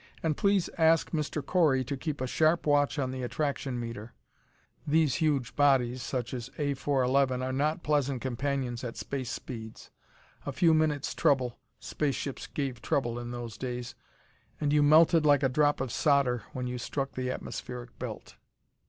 "And 0.23 0.35
please 0.35 0.67
ask 0.79 1.11
Mr. 1.11 1.45
Correy 1.45 1.83
to 1.83 1.95
keep 1.95 2.21
a 2.21 2.25
sharp 2.25 2.65
watch 2.65 2.97
on 2.97 3.11
the 3.11 3.21
attraction 3.21 3.79
meter." 3.79 4.13
These 4.87 5.17
huge 5.21 5.55
bodies 5.55 6.01
such 6.01 6.33
as 6.33 6.49
A 6.57 6.73
411 6.73 7.43
are 7.43 7.53
not 7.53 7.83
pleasant 7.83 8.19
companions 8.19 8.83
at 8.83 8.97
space 8.97 9.29
speeds. 9.29 9.91
A 10.43 10.51
few 10.51 10.73
minute's 10.73 11.13
trouble 11.13 11.59
space 11.79 12.15
ships 12.15 12.47
gave 12.47 12.81
trouble, 12.81 13.19
in 13.19 13.29
those 13.29 13.59
days 13.59 13.93
and 14.59 14.73
you 14.73 14.81
melted 14.81 15.23
like 15.23 15.43
a 15.43 15.49
drop 15.49 15.79
of 15.79 15.91
solder 15.91 16.45
when 16.51 16.65
you 16.65 16.79
struck 16.79 17.11
the 17.11 17.29
atmospheric 17.29 17.99
belt. 17.99 18.37